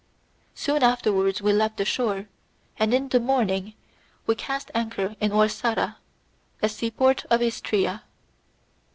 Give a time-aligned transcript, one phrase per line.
[0.55, 2.25] Soon afterwards we left the shore,
[2.77, 3.75] and in the morning
[4.25, 5.97] we cast anchor in Orsara,
[6.59, 8.01] a seaport of Istria.